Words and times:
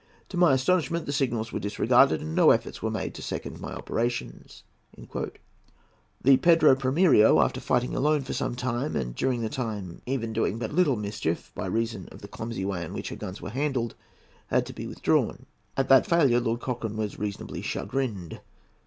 To 0.29 0.35
my 0.37 0.53
astonishment, 0.53 1.05
the 1.05 1.11
signals 1.13 1.53
were 1.53 1.59
disregarded, 1.59 2.21
and 2.21 2.33
no 2.33 2.49
efforts 2.49 2.81
were 2.81 2.89
made 2.89 3.13
to 3.13 3.21
second 3.21 3.61
my 3.61 3.71
operations." 3.71 4.63
The 6.23 6.37
Pedro 6.37 6.73
Primiero, 6.75 7.39
after 7.39 7.61
fighting 7.61 7.95
alone 7.95 8.23
for 8.23 8.33
some 8.33 8.55
time, 8.55 8.95
and 8.95 9.13
during 9.13 9.41
that 9.41 9.51
time 9.51 10.01
even 10.07 10.33
doing 10.33 10.57
but 10.57 10.73
little 10.73 10.95
mischief, 10.95 11.51
by 11.53 11.67
reason 11.67 12.09
of 12.11 12.21
the 12.23 12.27
clumsy 12.27 12.65
way 12.65 12.83
in 12.83 12.93
which 12.93 13.09
her 13.09 13.15
guns 13.15 13.43
were 13.43 13.51
handled, 13.51 13.93
had 14.47 14.65
to 14.65 14.73
be 14.73 14.87
withdrawn. 14.87 15.45
At 15.77 15.87
that 15.89 16.07
failure 16.07 16.39
Lord 16.39 16.61
Cochrane 16.61 16.97
was 16.97 17.19
reasonably 17.19 17.61
chagrined. 17.61 18.39